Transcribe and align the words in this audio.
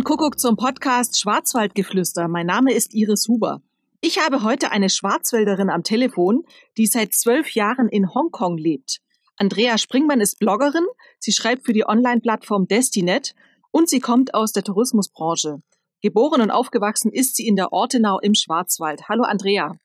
und 0.00 0.04
Kuckuck 0.04 0.40
zum 0.40 0.56
Podcast 0.56 1.20
Schwarzwaldgeflüster. 1.20 2.26
Mein 2.26 2.46
Name 2.46 2.72
ist 2.72 2.94
Iris 2.94 3.28
Huber. 3.28 3.60
Ich 4.00 4.18
habe 4.18 4.42
heute 4.42 4.70
eine 4.70 4.88
Schwarzwälderin 4.88 5.68
am 5.68 5.82
Telefon, 5.82 6.44
die 6.78 6.86
seit 6.86 7.12
zwölf 7.12 7.50
Jahren 7.50 7.86
in 7.86 8.14
Hongkong 8.14 8.56
lebt. 8.56 9.02
Andrea 9.36 9.76
Springmann 9.76 10.22
ist 10.22 10.38
Bloggerin, 10.38 10.86
sie 11.18 11.32
schreibt 11.32 11.66
für 11.66 11.74
die 11.74 11.86
Online-Plattform 11.86 12.66
Destinet 12.66 13.34
und 13.72 13.90
sie 13.90 14.00
kommt 14.00 14.32
aus 14.32 14.52
der 14.52 14.64
Tourismusbranche. 14.64 15.60
Geboren 16.00 16.40
und 16.40 16.50
aufgewachsen 16.50 17.12
ist 17.12 17.36
sie 17.36 17.46
in 17.46 17.56
der 17.56 17.70
Ortenau 17.70 18.20
im 18.20 18.34
Schwarzwald. 18.34 19.06
Hallo 19.10 19.24
Andrea. 19.24 19.76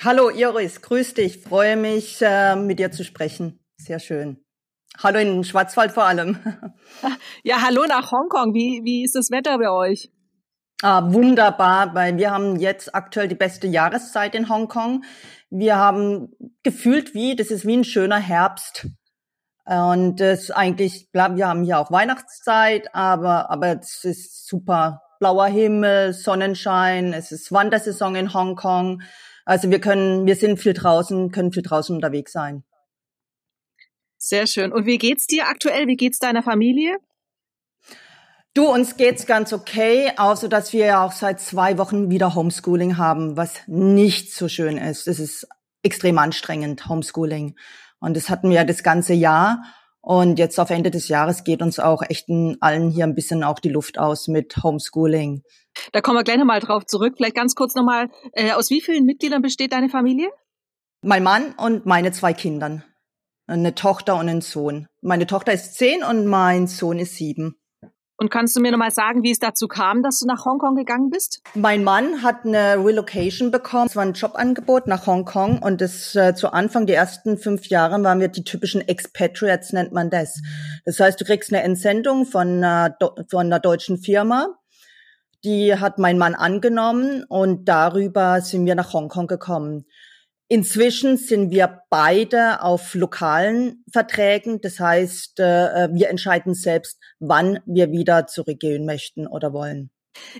Hallo 0.00 0.30
Iris, 0.30 0.82
grüß 0.82 1.14
dich. 1.14 1.38
Freue 1.38 1.76
mich, 1.76 2.20
äh, 2.22 2.56
mit 2.56 2.80
dir 2.80 2.90
zu 2.90 3.04
sprechen. 3.04 3.60
Sehr 3.76 4.00
schön. 4.00 4.44
Hallo 5.00 5.20
in 5.20 5.44
Schwarzwald 5.44 5.92
vor 5.92 6.04
allem. 6.04 6.38
Ja, 7.44 7.62
hallo 7.62 7.84
nach 7.86 8.10
Hongkong. 8.10 8.52
Wie, 8.52 8.80
wie 8.82 9.04
ist 9.04 9.14
das 9.14 9.30
Wetter 9.30 9.58
bei 9.58 9.70
euch? 9.70 10.10
Ah, 10.82 11.12
wunderbar, 11.12 11.94
weil 11.94 12.16
wir 12.16 12.32
haben 12.32 12.56
jetzt 12.56 12.94
aktuell 12.94 13.28
die 13.28 13.36
beste 13.36 13.68
Jahreszeit 13.68 14.34
in 14.34 14.48
Hongkong. 14.48 15.04
Wir 15.50 15.76
haben 15.76 16.32
gefühlt 16.64 17.14
wie, 17.14 17.36
das 17.36 17.48
ist 17.48 17.64
wie 17.64 17.76
ein 17.76 17.84
schöner 17.84 18.18
Herbst. 18.18 18.88
Und 19.64 20.16
das 20.18 20.50
eigentlich, 20.50 21.08
wir 21.12 21.46
haben 21.46 21.62
hier 21.62 21.78
auch 21.78 21.92
Weihnachtszeit, 21.92 22.92
aber, 22.94 23.50
aber 23.50 23.78
es 23.80 24.02
ist 24.02 24.48
super. 24.48 25.02
Blauer 25.20 25.46
Himmel, 25.46 26.12
Sonnenschein, 26.14 27.12
es 27.12 27.30
ist 27.30 27.52
Wandersaison 27.52 28.16
in 28.16 28.34
Hongkong. 28.34 29.02
Also 29.44 29.70
wir 29.70 29.80
können, 29.80 30.26
wir 30.26 30.36
sind 30.36 30.58
viel 30.58 30.74
draußen, 30.74 31.30
können 31.30 31.52
viel 31.52 31.62
draußen 31.62 31.94
unterwegs 31.94 32.32
sein. 32.32 32.64
Sehr 34.18 34.48
schön. 34.48 34.72
Und 34.72 34.84
wie 34.84 34.98
geht's 34.98 35.26
dir 35.26 35.46
aktuell? 35.46 35.86
Wie 35.86 35.96
geht's 35.96 36.18
deiner 36.18 36.42
Familie? 36.42 36.98
Du, 38.52 38.66
uns 38.66 38.96
geht's 38.96 39.26
ganz 39.26 39.52
okay, 39.52 40.10
außer 40.16 40.48
dass 40.48 40.72
wir 40.72 40.86
ja 40.86 41.04
auch 41.04 41.12
seit 41.12 41.40
zwei 41.40 41.78
Wochen 41.78 42.10
wieder 42.10 42.34
Homeschooling 42.34 42.96
haben, 42.96 43.36
was 43.36 43.60
nicht 43.68 44.34
so 44.34 44.48
schön 44.48 44.76
ist. 44.76 45.06
Es 45.06 45.20
ist 45.20 45.46
extrem 45.84 46.18
anstrengend, 46.18 46.88
Homeschooling. 46.88 47.56
Und 48.00 48.16
das 48.16 48.28
hatten 48.28 48.48
wir 48.50 48.56
ja 48.56 48.64
das 48.64 48.82
ganze 48.82 49.14
Jahr. 49.14 49.62
Und 50.00 50.40
jetzt 50.40 50.58
auf 50.58 50.70
Ende 50.70 50.90
des 50.90 51.06
Jahres 51.06 51.44
geht 51.44 51.62
uns 51.62 51.78
auch 51.78 52.02
echt 52.08 52.28
allen 52.60 52.90
hier 52.90 53.04
ein 53.04 53.14
bisschen 53.14 53.44
auch 53.44 53.60
die 53.60 53.68
Luft 53.68 53.98
aus 53.98 54.26
mit 54.26 54.56
Homeschooling. 54.56 55.42
Da 55.92 56.00
kommen 56.00 56.18
wir 56.18 56.24
gleich 56.24 56.38
nochmal 56.38 56.60
drauf 56.60 56.84
zurück. 56.86 57.14
Vielleicht 57.16 57.36
ganz 57.36 57.54
kurz 57.54 57.76
nochmal, 57.76 58.10
äh, 58.32 58.50
aus 58.52 58.70
wie 58.70 58.80
vielen 58.80 59.04
Mitgliedern 59.04 59.42
besteht 59.42 59.72
deine 59.72 59.88
Familie? 59.88 60.30
Mein 61.02 61.22
Mann 61.22 61.54
und 61.56 61.86
meine 61.86 62.10
zwei 62.10 62.32
Kindern 62.32 62.82
eine 63.48 63.74
Tochter 63.74 64.14
und 64.14 64.28
einen 64.28 64.40
Sohn. 64.40 64.86
Meine 65.00 65.26
Tochter 65.26 65.52
ist 65.52 65.74
zehn 65.74 66.02
und 66.02 66.26
mein 66.26 66.66
Sohn 66.66 66.98
ist 66.98 67.16
sieben. 67.16 67.56
Und 68.20 68.32
kannst 68.32 68.56
du 68.56 68.60
mir 68.60 68.72
nochmal 68.72 68.90
sagen, 68.90 69.22
wie 69.22 69.30
es 69.30 69.38
dazu 69.38 69.68
kam, 69.68 70.02
dass 70.02 70.18
du 70.18 70.26
nach 70.26 70.44
Hongkong 70.44 70.74
gegangen 70.74 71.08
bist? 71.08 71.40
Mein 71.54 71.84
Mann 71.84 72.24
hat 72.24 72.44
eine 72.44 72.84
Relocation 72.84 73.52
bekommen. 73.52 73.86
Es 73.86 73.94
war 73.94 74.02
ein 74.02 74.14
Jobangebot 74.14 74.88
nach 74.88 75.06
Hongkong 75.06 75.62
und 75.62 75.80
das 75.80 76.16
äh, 76.16 76.34
zu 76.34 76.52
Anfang, 76.52 76.86
die 76.86 76.94
ersten 76.94 77.38
fünf 77.38 77.68
Jahre, 77.68 78.02
waren 78.02 78.18
wir 78.18 78.26
die 78.26 78.42
typischen 78.42 78.80
Expatriates, 78.80 79.72
nennt 79.72 79.92
man 79.92 80.10
das. 80.10 80.42
Das 80.84 80.98
heißt, 80.98 81.20
du 81.20 81.24
kriegst 81.24 81.52
eine 81.52 81.62
Entsendung 81.62 82.26
von 82.26 82.48
einer, 82.64 82.96
von 83.30 83.46
einer 83.46 83.60
deutschen 83.60 83.98
Firma. 83.98 84.48
Die 85.44 85.76
hat 85.76 86.00
mein 86.00 86.18
Mann 86.18 86.34
angenommen 86.34 87.24
und 87.28 87.68
darüber 87.68 88.40
sind 88.40 88.66
wir 88.66 88.74
nach 88.74 88.92
Hongkong 88.92 89.28
gekommen. 89.28 89.84
Inzwischen 90.50 91.18
sind 91.18 91.50
wir 91.50 91.82
beide 91.90 92.62
auf 92.62 92.94
lokalen 92.94 93.84
Verträgen. 93.92 94.60
Das 94.62 94.80
heißt, 94.80 95.40
äh, 95.40 95.88
wir 95.92 96.08
entscheiden 96.08 96.54
selbst, 96.54 96.98
wann 97.20 97.60
wir 97.66 97.92
wieder 97.92 98.26
zurückgehen 98.26 98.86
möchten 98.86 99.26
oder 99.26 99.52
wollen. 99.52 99.90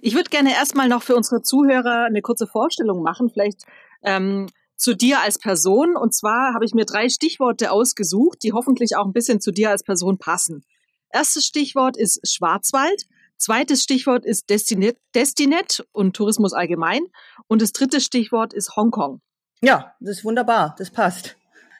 Ich 0.00 0.14
würde 0.14 0.30
gerne 0.30 0.54
erstmal 0.54 0.88
noch 0.88 1.02
für 1.02 1.14
unsere 1.14 1.42
Zuhörer 1.42 2.06
eine 2.06 2.22
kurze 2.22 2.46
Vorstellung 2.46 3.02
machen, 3.02 3.28
vielleicht 3.30 3.64
ähm, 4.02 4.46
zu 4.76 4.94
dir 4.94 5.20
als 5.20 5.38
Person. 5.38 5.94
Und 5.94 6.14
zwar 6.14 6.54
habe 6.54 6.64
ich 6.64 6.72
mir 6.72 6.86
drei 6.86 7.10
Stichworte 7.10 7.70
ausgesucht, 7.70 8.42
die 8.42 8.54
hoffentlich 8.54 8.96
auch 8.96 9.04
ein 9.04 9.12
bisschen 9.12 9.42
zu 9.42 9.52
dir 9.52 9.70
als 9.70 9.82
Person 9.82 10.16
passen. 10.16 10.64
Erstes 11.10 11.44
Stichwort 11.44 11.98
ist 11.98 12.26
Schwarzwald. 12.26 13.04
Zweites 13.36 13.82
Stichwort 13.82 14.24
ist 14.24 14.48
Destinet, 14.48 14.96
Destinet 15.14 15.86
und 15.92 16.16
Tourismus 16.16 16.54
allgemein. 16.54 17.02
Und 17.46 17.60
das 17.60 17.72
dritte 17.72 18.00
Stichwort 18.00 18.54
ist 18.54 18.74
Hongkong. 18.74 19.20
Ja, 19.60 19.94
das 20.00 20.18
ist 20.18 20.24
wunderbar, 20.24 20.74
das 20.78 20.90
passt. 20.90 21.36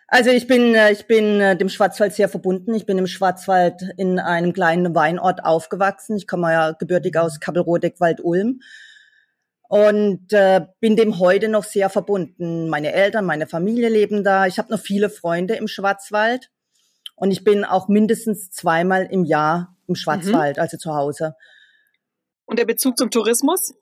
Also 0.09 0.31
ich 0.31 0.47
bin, 0.47 0.75
äh, 0.75 0.91
ich 0.91 1.07
bin 1.07 1.41
äh, 1.41 1.57
dem 1.57 1.69
Schwarzwald 1.69 2.15
sehr 2.15 2.31
verbunden. 2.31 2.75
Ich 2.75 2.87
bin 2.87 2.97
im 2.97 3.07
Schwarzwald 3.07 3.83
in 3.99 4.19
einem 4.19 4.55
kleinen 4.55 4.95
Weinort 4.95 5.45
aufgewachsen. 5.45 6.17
Ich 6.17 6.27
komme 6.27 6.51
ja 6.51 6.73
gebürtig 6.73 7.17
aus 7.19 7.41
Kappelrodeck-Wald-Ulm 7.41 8.61
und 9.69 10.33
äh, 10.33 10.67
bin 10.81 10.97
dem 10.97 11.19
heute 11.19 11.49
noch 11.49 11.65
sehr 11.65 11.91
verbunden. 11.91 12.71
Meine 12.71 12.93
Eltern, 12.93 13.27
meine 13.27 13.47
Familie 13.47 13.91
leben 13.91 14.25
da. 14.25 14.47
Ich 14.47 14.59
habe 14.59 14.73
noch 14.73 14.81
viele 14.81 15.11
Freunde 15.11 15.57
im 15.57 15.69
Schwarzwald 15.69 16.51
und 17.15 17.31
ich 17.31 17.45
bin 17.45 17.65
auch 17.65 17.89
mindestens 17.89 18.51
zweimal 18.51 19.07
im 19.11 19.25
Jahr 19.25 19.77
im 19.87 19.95
Schwarzwald, 19.95 20.57
mhm. 20.57 20.63
also 20.63 20.79
zu 20.79 20.95
Hause. 20.95 21.35
Und 22.47 22.59
der 22.59 22.65
Bezug 22.65 22.97
zum 22.97 23.11
Tourismus? 23.11 23.75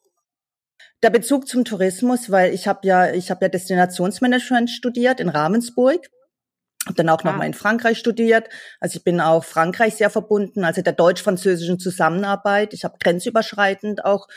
Der 1.03 1.11
Bezug 1.11 1.47
zum 1.47 1.65
Tourismus, 1.65 2.31
weil 2.31 2.55
ich 2.55 2.67
habe 2.67 2.81
ja, 2.85 3.13
ich 3.13 3.31
habe 3.31 3.45
ja 3.45 3.49
Destinationsmanagement 3.49 4.71
studiert 4.71 5.21
in 5.21 5.29
Ravensburg. 5.29 6.07
Habe 6.87 6.97
dann 6.97 7.09
auch 7.09 7.23
ah. 7.25 7.31
nochmal 7.31 7.47
in 7.47 7.55
Frankreich 7.55 7.99
studiert. 7.99 8.49
Also 8.81 8.99
ich 8.99 9.05
bin 9.05 9.21
auch 9.21 9.45
Frankreich 9.45 9.97
sehr 9.97 10.11
verbunden, 10.11 10.65
also 10.65 10.83
der 10.83 10.93
deutsch-französischen 10.93 11.79
Zusammenarbeit. 11.79 12.73
Ich 12.73 12.85
habe 12.85 12.97
grenzüberschreitend 12.99 14.05
auch 14.05 14.29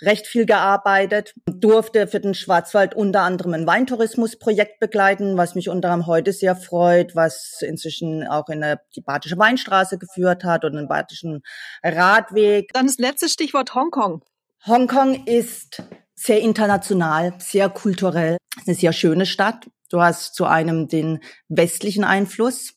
recht 0.00 0.26
viel 0.26 0.46
gearbeitet, 0.46 1.34
durfte 1.46 2.06
für 2.06 2.20
den 2.20 2.34
Schwarzwald 2.34 2.94
unter 2.94 3.22
anderem 3.22 3.54
ein 3.54 3.66
Weintourismusprojekt 3.66 4.78
begleiten, 4.80 5.36
was 5.36 5.54
mich 5.54 5.68
unter 5.68 5.90
anderem 5.90 6.06
heute 6.06 6.32
sehr 6.32 6.56
freut, 6.56 7.16
was 7.16 7.62
inzwischen 7.62 8.26
auch 8.26 8.48
in 8.48 8.64
die 8.94 9.00
Badische 9.00 9.38
Weinstraße 9.38 9.98
geführt 9.98 10.44
hat 10.44 10.64
und 10.64 10.74
den 10.74 10.88
Badischen 10.88 11.42
Radweg. 11.82 12.72
Dann 12.72 12.86
das 12.86 12.98
letzte 12.98 13.28
Stichwort 13.28 13.74
Hongkong. 13.74 14.24
Hongkong 14.66 15.26
ist 15.26 15.82
sehr 16.18 16.40
international, 16.40 17.34
sehr 17.38 17.68
kulturell. 17.68 18.36
Eine 18.66 18.74
sehr 18.74 18.92
schöne 18.92 19.24
Stadt. 19.24 19.70
Du 19.88 20.00
hast 20.00 20.34
zu 20.34 20.44
einem 20.44 20.88
den 20.88 21.20
westlichen 21.48 22.04
Einfluss. 22.04 22.74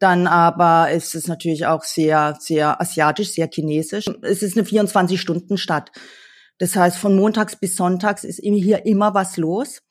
Dann 0.00 0.26
aber 0.26 0.90
ist 0.90 1.14
es 1.14 1.28
natürlich 1.28 1.66
auch 1.66 1.84
sehr, 1.84 2.36
sehr 2.40 2.80
asiatisch, 2.80 3.32
sehr 3.32 3.48
chinesisch. 3.52 4.06
Es 4.22 4.42
ist 4.42 4.56
eine 4.56 4.66
24-Stunden-Stadt. 4.66 5.92
Das 6.58 6.74
heißt, 6.74 6.96
von 6.96 7.14
montags 7.14 7.56
bis 7.56 7.76
sonntags 7.76 8.24
ist 8.24 8.40
hier 8.42 8.86
immer 8.86 9.14
was 9.14 9.36
los. 9.36 9.82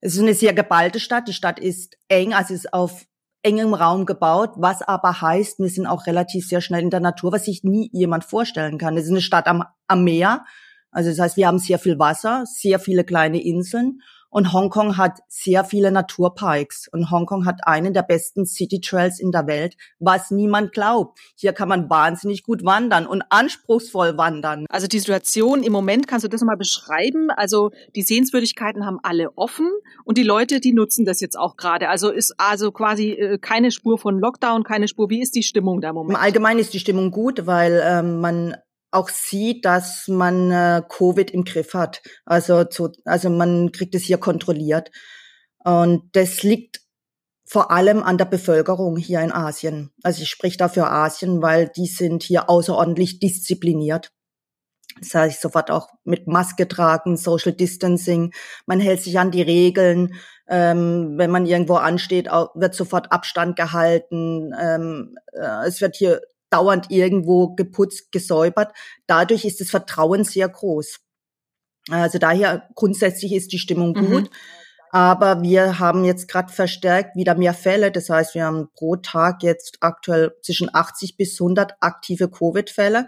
Es 0.00 0.14
ist 0.14 0.20
eine 0.20 0.34
sehr 0.34 0.52
geballte 0.52 1.00
Stadt. 1.00 1.28
Die 1.28 1.32
Stadt 1.32 1.58
ist 1.58 1.96
eng, 2.08 2.34
also 2.34 2.54
ist 2.54 2.72
auf 2.72 3.06
engem 3.42 3.74
Raum 3.74 4.04
gebaut, 4.04 4.50
was 4.56 4.82
aber 4.82 5.20
heißt, 5.20 5.58
wir 5.58 5.68
sind 5.68 5.86
auch 5.86 6.06
relativ 6.06 6.46
sehr 6.46 6.60
schnell 6.60 6.82
in 6.82 6.90
der 6.90 7.00
Natur, 7.00 7.32
was 7.32 7.46
sich 7.46 7.64
nie 7.64 7.88
jemand 7.92 8.24
vorstellen 8.24 8.78
kann. 8.78 8.96
Es 8.96 9.04
ist 9.04 9.10
eine 9.10 9.20
Stadt 9.20 9.46
am, 9.46 9.64
am 9.88 10.04
Meer 10.04 10.44
also 10.92 11.10
das 11.10 11.18
heißt, 11.18 11.36
wir 11.36 11.48
haben 11.48 11.58
sehr 11.58 11.78
viel 11.78 11.98
Wasser, 11.98 12.44
sehr 12.46 12.78
viele 12.78 13.04
kleine 13.04 13.42
Inseln 13.42 14.00
und 14.32 14.54
Hongkong 14.54 14.96
hat 14.96 15.20
sehr 15.28 15.62
viele 15.62 15.92
Naturparks 15.92 16.88
und 16.90 17.10
Hongkong 17.10 17.44
hat 17.44 17.66
einen 17.66 17.92
der 17.92 18.02
besten 18.02 18.46
City 18.46 18.80
Trails 18.80 19.20
in 19.20 19.30
der 19.30 19.46
Welt, 19.46 19.76
was 19.98 20.30
niemand 20.30 20.72
glaubt. 20.72 21.18
Hier 21.36 21.52
kann 21.52 21.68
man 21.68 21.90
wahnsinnig 21.90 22.42
gut 22.42 22.64
wandern 22.64 23.06
und 23.06 23.22
anspruchsvoll 23.28 24.16
wandern. 24.16 24.64
Also 24.70 24.86
die 24.86 25.00
Situation 25.00 25.62
im 25.62 25.72
Moment, 25.72 26.08
kannst 26.08 26.24
du 26.24 26.30
das 26.30 26.40
mal 26.40 26.56
beschreiben? 26.56 27.28
Also 27.30 27.72
die 27.94 28.00
Sehenswürdigkeiten 28.00 28.86
haben 28.86 28.98
alle 29.02 29.36
offen 29.36 29.68
und 30.06 30.16
die 30.16 30.22
Leute, 30.22 30.60
die 30.60 30.72
nutzen 30.72 31.04
das 31.04 31.20
jetzt 31.20 31.38
auch 31.38 31.58
gerade. 31.58 31.90
Also 31.90 32.10
ist 32.10 32.34
also 32.38 32.72
quasi 32.72 33.10
äh, 33.10 33.36
keine 33.38 33.70
Spur 33.70 33.98
von 33.98 34.18
Lockdown, 34.18 34.64
keine 34.64 34.88
Spur. 34.88 35.10
Wie 35.10 35.20
ist 35.20 35.34
die 35.34 35.42
Stimmung 35.42 35.82
da 35.82 35.90
im 35.90 35.94
Moment? 35.94 36.16
Im 36.16 36.24
Allgemeinen 36.24 36.58
ist 36.58 36.72
die 36.72 36.80
Stimmung 36.80 37.10
gut, 37.10 37.46
weil 37.46 37.82
ähm, 37.84 38.20
man 38.20 38.56
auch 38.92 39.08
sieht, 39.08 39.64
dass 39.64 40.08
man 40.08 40.50
äh, 40.50 40.82
Covid 40.88 41.30
im 41.30 41.44
Griff 41.44 41.74
hat. 41.74 42.02
Also, 42.24 42.64
zu, 42.64 42.92
also 43.04 43.30
man 43.30 43.72
kriegt 43.72 43.94
es 43.94 44.02
hier 44.02 44.18
kontrolliert. 44.18 44.90
Und 45.64 46.10
das 46.12 46.42
liegt 46.42 46.80
vor 47.52 47.70
allem 47.70 48.02
an 48.02 48.18
der 48.18 48.24
Bevölkerung 48.24 48.96
hier 48.96 49.20
in 49.20 49.30
Asien. 49.30 49.90
Also 50.02 50.22
ich 50.22 50.30
spreche 50.30 50.56
da 50.56 50.68
für 50.68 50.88
Asien, 50.88 51.42
weil 51.42 51.68
die 51.68 51.86
sind 51.86 52.22
hier 52.22 52.48
außerordentlich 52.48 53.20
diszipliniert. 53.20 54.10
Das 55.00 55.14
heißt, 55.14 55.40
sofort 55.40 55.70
auch 55.70 55.88
mit 56.04 56.26
Maske 56.26 56.68
tragen, 56.68 57.16
Social 57.16 57.52
Distancing. 57.52 58.32
Man 58.66 58.80
hält 58.80 59.02
sich 59.02 59.18
an 59.18 59.30
die 59.30 59.42
Regeln. 59.42 60.14
Ähm, 60.48 61.14
wenn 61.16 61.30
man 61.30 61.46
irgendwo 61.46 61.74
ansteht, 61.74 62.26
wird 62.26 62.74
sofort 62.74 63.12
Abstand 63.12 63.56
gehalten. 63.56 64.52
Ähm, 64.58 65.16
äh, 65.32 65.66
es 65.66 65.80
wird 65.80 65.96
hier 65.96 66.20
dauernd 66.52 66.90
irgendwo 66.90 67.54
geputzt, 67.54 68.12
gesäubert. 68.12 68.72
Dadurch 69.06 69.44
ist 69.44 69.60
das 69.60 69.70
Vertrauen 69.70 70.24
sehr 70.24 70.48
groß. 70.48 71.00
Also 71.90 72.18
daher 72.18 72.68
grundsätzlich 72.74 73.32
ist 73.32 73.52
die 73.52 73.58
Stimmung 73.58 73.92
mhm. 73.96 74.06
gut. 74.06 74.30
Aber 74.94 75.42
wir 75.42 75.78
haben 75.78 76.04
jetzt 76.04 76.28
gerade 76.28 76.52
verstärkt 76.52 77.16
wieder 77.16 77.34
mehr 77.34 77.54
Fälle. 77.54 77.90
Das 77.90 78.10
heißt, 78.10 78.34
wir 78.34 78.44
haben 78.44 78.68
pro 78.74 78.96
Tag 78.96 79.42
jetzt 79.42 79.78
aktuell 79.80 80.32
zwischen 80.42 80.68
80 80.72 81.16
bis 81.16 81.40
100 81.40 81.76
aktive 81.80 82.30
Covid-Fälle, 82.30 83.06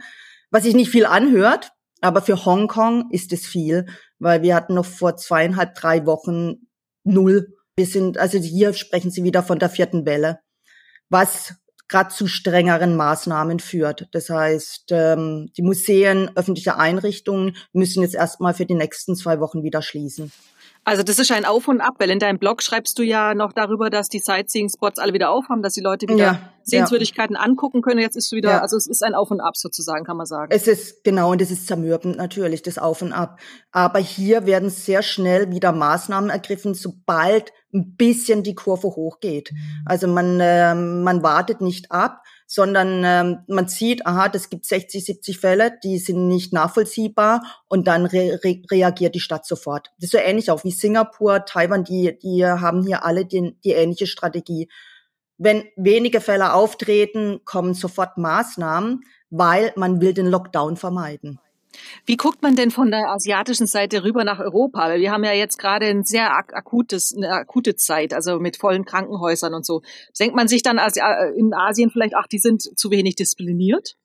was 0.51 0.63
sich 0.63 0.75
nicht 0.75 0.91
viel 0.91 1.05
anhört, 1.05 1.73
aber 2.01 2.23
für 2.23 2.45
Hongkong 2.45 3.11
ist 3.11 3.33
es 3.33 3.47
viel, 3.47 3.87
weil 4.19 4.43
wir 4.43 4.55
hatten 4.55 4.75
noch 4.75 4.87
vor 4.87 5.17
zweieinhalb, 5.17 5.75
drei 5.75 6.07
Wochen 6.07 6.69
null. 7.03 7.55
Wir 7.77 7.87
sind, 7.87 8.19
also 8.19 8.39
hier 8.39 8.73
sprechen 8.73 9.11
Sie 9.11 9.25
wieder 9.25 9.43
von 9.43 9.59
der 9.59 9.69
vierten 9.69 10.07
Welle, 10.07 10.41
was 11.09 11.55
gerade 11.89 12.15
zu 12.15 12.27
strengeren 12.27 12.97
Maßnahmen 12.97 13.61
führt. 13.61 14.09
Das 14.13 14.31
heißt, 14.31 14.87
ähm, 14.91 15.51
die 15.57 15.63
Museen, 15.63 16.31
öffentliche 16.35 16.77
Einrichtungen 16.77 17.57
müssen 17.73 18.03
jetzt 18.03 18.15
erstmal 18.15 18.55
für 18.55 18.67
die 18.67 18.75
nächsten 18.75 19.17
zwei 19.17 19.41
Wochen 19.41 19.63
wieder 19.63 19.83
schließen. 19.83 20.33
Also 20.85 21.03
das 21.03 21.19
ist 21.19 21.33
ein 21.33 21.47
Auf 21.47 21.67
und 21.67 21.81
Ab, 21.81 21.95
weil 21.99 22.11
in 22.11 22.19
deinem 22.19 22.39
Blog 22.39 22.63
schreibst 22.63 22.99
du 22.99 23.03
ja 23.03 23.35
noch 23.35 23.53
darüber, 23.53 23.89
dass 23.89 24.11
die 24.11 24.19
Sightseeing-Spots 24.19 24.99
alle 24.99 25.15
wieder 25.15 25.31
aufhaben, 25.31 25.63
dass 25.63 25.73
die 25.73 25.81
Leute 25.81 26.07
wieder 26.09 26.25
ja, 26.25 26.51
Sehenswürdigkeiten 26.63 27.37
ja. 27.37 27.43
angucken 27.43 27.81
können. 27.81 28.01
Jetzt 28.01 28.17
ist 28.17 28.31
wieder, 28.33 28.51
ja. 28.51 28.61
also 28.61 28.77
es 28.77 28.87
ist 28.87 29.03
ein 29.03 29.15
Auf 29.15 29.31
und 29.31 29.41
Ab 29.41 29.57
sozusagen, 29.57 30.05
kann 30.05 30.19
man 30.19 30.27
sagen. 30.27 30.53
Es 30.55 30.69
ist 30.69 31.03
genau 31.03 31.33
und 31.33 31.41
es 31.41 31.51
ist 31.51 31.67
zermürbend 31.67 32.19
natürlich 32.19 32.63
das 32.63 32.77
Auf 32.77 33.01
und 33.01 33.15
Ab. 33.15 33.39
Aber 33.73 33.99
hier 33.99 34.45
werden 34.45 34.69
sehr 34.69 35.03
schnell 35.03 35.51
wieder 35.51 35.73
Maßnahmen 35.73 36.29
ergriffen, 36.29 36.75
sobald 36.75 37.51
ein 37.73 37.97
bisschen 37.97 38.43
die 38.43 38.55
Kurve 38.55 38.89
hochgeht. 38.89 39.53
Also 39.87 40.07
man 40.07 40.39
äh, 40.39 40.75
man 40.75 41.23
wartet 41.23 41.63
nicht 41.63 41.91
ab, 41.93 42.23
sondern 42.55 43.03
ähm, 43.05 43.39
man 43.49 43.67
sieht, 43.67 44.07
aha, 44.07 44.29
das 44.29 44.49
gibt 44.49 44.65
60, 44.65 45.05
70 45.05 45.41
Fälle, 45.41 45.77
die 45.83 45.99
sind 45.99 46.29
nicht 46.29 46.53
nachvollziehbar 46.53 47.43
und 47.67 47.89
dann 47.89 48.07
re 48.07 48.39
re 48.45 48.63
reagiert 48.71 49.17
die 49.17 49.21
Stadt 49.21 49.45
sofort. 49.45 49.91
Das 49.99 50.05
ist 50.05 50.13
so 50.13 50.19
ähnlich 50.19 50.53
auch 50.53 50.63
wie 50.63 50.71
Singapur, 50.71 51.47
Taiwan, 51.47 51.83
die, 51.83 52.17
die 52.17 52.47
haben 52.47 52.87
hier 52.87 53.05
alle 53.05 53.27
die, 53.27 53.57
die 53.65 53.73
ähnliche 53.73 54.07
Strategie. 54.07 54.69
Wenn 55.37 55.65
wenige 55.75 56.21
Fälle 56.21 56.53
auftreten, 56.53 57.41
kommen 57.45 57.75
sofort 57.75 58.19
Maßnahmen, 58.19 59.01
weil 59.31 59.73
man 59.75 60.01
will 60.01 60.15
den 60.15 60.27
Lockdown 60.27 60.77
vermeiden. 60.77 61.41
Wie 62.07 62.17
guckt 62.17 62.43
man 62.43 62.57
denn 62.57 62.71
von 62.71 62.91
der 62.91 63.11
asiatischen 63.11 63.67
Seite 63.67 64.05
rüber 64.05 64.25
nach 64.25 64.41
Europa? 64.41 64.89
Weil 64.89 65.01
wir 65.01 65.13
haben 65.13 65.25
ja 65.25 65.33
jetzt 65.33 65.59
gerade 65.59 65.87
ein 65.87 66.05
sehr 66.05 66.35
akutes, 66.35 67.15
eine 67.17 67.31
akute 67.31 67.77
Zeit, 67.77 68.13
also 68.13 68.39
mit 68.39 68.57
vollen 68.57 68.85
Krankenhäusern 68.85 69.55
und 69.55 69.65
so. 69.65 69.83
Denkt 70.19 70.37
man 70.37 70.49
sich 70.49 70.63
dann 70.63 70.79
äh, 70.79 71.31
in 71.37 71.55
Asien 71.55 71.91
vielleicht, 71.91 72.15
ach, 72.15 72.27
die 72.27 72.39
sind 72.39 72.63
zu 72.63 72.91
wenig 72.91 73.17
diszipliniert? 73.17 73.97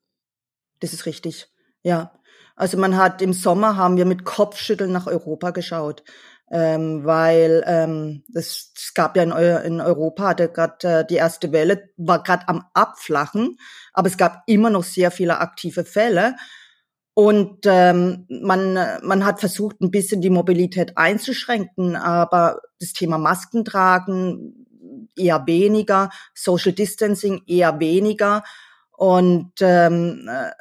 Das 0.79 0.93
ist 0.93 1.05
richtig, 1.05 1.47
ja. 1.83 2.13
Also 2.55 2.77
man 2.77 2.97
hat 2.97 3.21
im 3.21 3.31
Sommer 3.31 3.77
haben 3.77 3.95
wir 3.95 4.05
mit 4.05 4.25
Kopfschütteln 4.25 4.91
nach 4.91 5.07
Europa 5.07 5.51
geschaut, 5.51 6.03
ähm, 6.51 7.05
weil 7.05 7.63
ähm, 7.65 8.23
das, 8.27 8.73
es 8.75 8.93
gab 8.93 9.15
ja 9.15 9.23
in, 9.23 9.31
in 9.31 9.81
Europa 9.81 10.27
hatte 10.27 10.49
gerade 10.49 10.87
äh, 10.87 11.07
die 11.07 11.15
erste 11.15 11.53
Welle 11.53 11.89
war 11.95 12.21
gerade 12.21 12.49
am 12.49 12.65
abflachen, 12.73 13.57
aber 13.93 14.07
es 14.07 14.17
gab 14.17 14.43
immer 14.47 14.69
noch 14.69 14.83
sehr 14.83 15.11
viele 15.11 15.39
aktive 15.39 15.85
Fälle 15.85 16.35
und 17.19 17.65
ähm, 17.65 18.25
man, 18.29 18.79
man 19.03 19.25
hat 19.25 19.41
versucht, 19.41 19.81
ein 19.81 19.91
bisschen 19.91 20.21
die 20.21 20.29
Mobilität 20.29 20.97
einzuschränken, 20.97 21.97
aber 21.97 22.61
das 22.79 22.93
Thema 22.93 23.17
Masken 23.17 23.65
tragen 23.65 24.65
eher 25.17 25.45
weniger, 25.45 26.11
Social 26.33 26.71
Distancing 26.71 27.41
eher 27.45 27.77
weniger. 27.81 28.45
Und 28.95 29.51
ähm, 29.59 30.29
äh, 30.29 30.51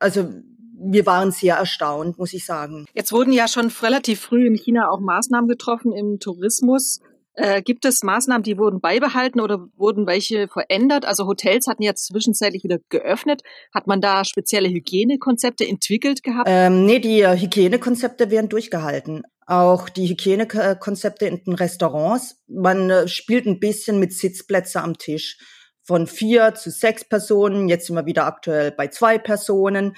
also 0.00 0.28
wir 0.76 1.06
waren 1.06 1.30
sehr 1.30 1.54
erstaunt, 1.54 2.18
muss 2.18 2.32
ich 2.32 2.44
sagen. 2.44 2.86
Jetzt 2.94 3.12
wurden 3.12 3.32
ja 3.32 3.46
schon 3.46 3.68
relativ 3.80 4.20
früh 4.20 4.44
in 4.44 4.56
China 4.56 4.90
auch 4.90 4.98
Maßnahmen 4.98 5.46
getroffen 5.46 5.92
im 5.92 6.18
Tourismus. 6.18 6.98
Äh, 7.38 7.62
gibt 7.62 7.84
es 7.84 8.02
Maßnahmen, 8.02 8.42
die 8.42 8.58
wurden 8.58 8.80
beibehalten 8.80 9.38
oder 9.38 9.68
wurden 9.76 10.08
welche 10.08 10.48
verändert? 10.48 11.04
Also 11.04 11.28
Hotels 11.28 11.68
hatten 11.68 11.84
jetzt 11.84 12.06
zwischenzeitlich 12.06 12.64
wieder 12.64 12.78
geöffnet. 12.88 13.42
Hat 13.72 13.86
man 13.86 14.00
da 14.00 14.24
spezielle 14.24 14.68
Hygienekonzepte 14.68 15.64
entwickelt 15.64 16.24
gehabt? 16.24 16.48
Ähm, 16.50 16.84
nee, 16.84 16.98
die 16.98 17.20
äh, 17.20 17.38
Hygienekonzepte 17.38 18.32
werden 18.32 18.48
durchgehalten. 18.48 19.22
Auch 19.46 19.88
die 19.88 20.08
Hygienekonzepte 20.08 21.26
in 21.26 21.44
den 21.44 21.54
Restaurants. 21.54 22.42
Man 22.48 22.90
äh, 22.90 23.06
spielt 23.06 23.46
ein 23.46 23.60
bisschen 23.60 24.00
mit 24.00 24.12
Sitzplätze 24.12 24.82
am 24.82 24.98
Tisch. 24.98 25.38
Von 25.84 26.08
vier 26.08 26.54
zu 26.56 26.70
sechs 26.70 27.08
Personen. 27.08 27.68
Jetzt 27.68 27.86
sind 27.86 27.94
wir 27.94 28.04
wieder 28.04 28.26
aktuell 28.26 28.72
bei 28.72 28.88
zwei 28.88 29.16
Personen 29.16 29.94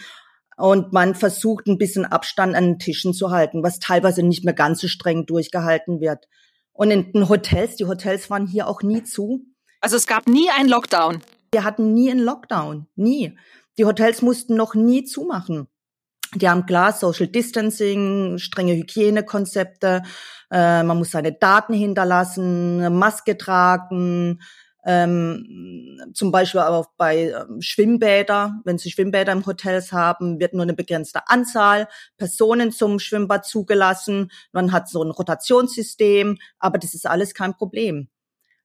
und 0.59 0.93
man 0.93 1.15
versucht 1.15 1.69
ein 1.69 1.79
bisschen 1.79 2.05
Abstand 2.05 2.55
an 2.55 2.65
den 2.65 2.79
Tischen 2.79 3.15
zu 3.15 3.31
halten, 3.31 3.63
was 3.63 3.79
teilweise 3.79 4.23
nicht 4.23 4.45
mehr 4.45 4.53
ganz 4.53 4.83
so 4.83 4.89
streng 4.89 5.25
durchgehalten 5.25 6.01
wird. 6.01 6.27
Und 6.81 6.91
in 6.91 7.13
den 7.13 7.29
Hotels, 7.29 7.77
die 7.77 7.85
Hotels 7.85 8.31
waren 8.31 8.47
hier 8.47 8.67
auch 8.67 8.83
nie 8.83 9.05
zu. 9.05 9.45
Also 9.83 9.97
es 9.97 10.07
gab 10.07 10.27
nie 10.27 10.49
einen 10.49 10.71
Lockdown. 10.71 11.21
Wir 11.53 11.63
hatten 11.63 11.93
nie 11.93 12.11
einen 12.11 12.21
Lockdown, 12.21 12.87
nie. 12.97 13.37
Die 13.77 13.85
Hotels 13.85 14.23
mussten 14.23 14.55
noch 14.57 14.75
nie 14.75 15.05
zumachen. 15.05 15.69
Die 16.35 16.49
haben 16.49 16.65
klar 16.65 16.95
Social 16.95 17.27
Distancing, 17.27 18.39
strenge 18.39 18.77
Hygienekonzepte, 18.77 20.05
äh, 20.51 20.83
man 20.83 20.97
muss 20.97 21.11
seine 21.11 21.33
Daten 21.33 21.75
hinterlassen, 21.75 22.97
Maske 22.99 23.37
tragen, 23.37 24.41
ähm, 24.85 26.01
zum 26.15 26.33
Beispiel 26.33 26.61
aber 26.61 26.77
auch 26.79 26.91
bei 26.97 27.33
ähm, 27.33 27.61
Schwimmbäder, 27.61 28.61
wenn 28.65 28.79
Sie 28.79 28.91
Schwimmbäder 28.91 29.33
im 29.33 29.45
Hotels 29.45 29.93
haben, 29.93 30.41
wird 30.41 30.55
nur 30.55 30.63
eine 30.63 30.75
begrenzte 30.75 31.29
Anzahl 31.29 31.89
Personen 32.17 32.73
zum 32.73 32.99
Schwimmbad 32.99 33.45
zugelassen. 33.47 34.31
Man 34.53 34.73
hat 34.73 34.89
so 34.89 35.03
ein 35.03 35.11
Rotationssystem, 35.11 36.39
aber 36.59 36.79
das 36.79 36.95
ist 36.95 37.07
alles 37.07 37.35
kein 37.35 37.55
Problem. 37.55 38.09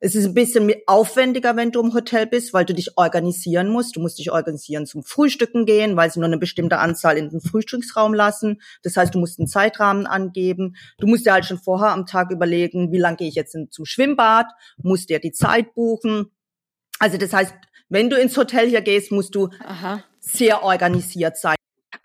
Es 0.05 0.13
ist 0.13 0.27
ein 0.27 0.35
bisschen 0.35 0.71
aufwendiger, 0.85 1.55
wenn 1.55 1.71
du 1.71 1.81
im 1.81 1.91
Hotel 1.95 2.27
bist, 2.27 2.53
weil 2.53 2.63
du 2.63 2.75
dich 2.75 2.95
organisieren 2.95 3.69
musst. 3.69 3.95
Du 3.95 3.99
musst 3.99 4.19
dich 4.19 4.31
organisieren 4.31 4.85
zum 4.85 5.01
Frühstücken 5.01 5.65
gehen, 5.65 5.97
weil 5.97 6.11
sie 6.11 6.19
nur 6.19 6.27
eine 6.27 6.37
bestimmte 6.37 6.77
Anzahl 6.77 7.17
in 7.17 7.31
den 7.31 7.41
Frühstücksraum 7.41 8.13
lassen. 8.13 8.61
Das 8.83 8.97
heißt, 8.97 9.15
du 9.15 9.17
musst 9.17 9.39
einen 9.39 9.47
Zeitrahmen 9.47 10.05
angeben. 10.05 10.75
Du 10.99 11.07
musst 11.07 11.25
dir 11.25 11.33
halt 11.33 11.45
schon 11.45 11.57
vorher 11.57 11.89
am 11.89 12.05
Tag 12.05 12.29
überlegen, 12.29 12.91
wie 12.91 12.99
lange 12.99 13.17
gehe 13.17 13.27
ich 13.27 13.33
jetzt 13.33 13.57
zum 13.71 13.85
Schwimmbad, 13.85 14.45
musst 14.77 15.09
dir 15.09 15.17
die 15.17 15.31
Zeit 15.31 15.73
buchen. 15.73 16.27
Also 16.99 17.17
das 17.17 17.33
heißt, 17.33 17.55
wenn 17.89 18.11
du 18.11 18.15
ins 18.15 18.37
Hotel 18.37 18.69
hier 18.69 18.81
gehst, 18.81 19.11
musst 19.11 19.33
du 19.33 19.49
Aha. 19.65 20.03
sehr 20.19 20.61
organisiert 20.61 21.37
sein. 21.37 21.55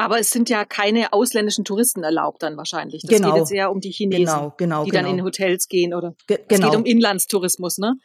Aber 0.01 0.19
es 0.19 0.31
sind 0.31 0.49
ja 0.49 0.65
keine 0.65 1.13
ausländischen 1.13 1.67
Touristen 1.67 2.03
erlaubt 2.03 2.43
dann 2.43 2.57
wahrscheinlich. 2.57 3.03
Das 3.03 3.11
genau. 3.11 3.33
geht 3.33 3.41
jetzt 3.41 3.53
eher 3.53 3.71
um 3.71 3.81
die 3.81 3.91
Chinesen, 3.91 4.25
genau, 4.25 4.55
genau, 4.57 4.85
die 4.85 4.93
dann 4.93 5.05
genau. 5.05 5.19
in 5.19 5.25
Hotels 5.25 5.69
gehen 5.69 5.93
oder 5.93 6.15
Ge 6.27 6.39
es 6.41 6.49
geht 6.49 6.61
genau. 6.61 6.75
um 6.75 6.87
Inlandstourismus, 6.87 7.77
ne? 7.77 7.97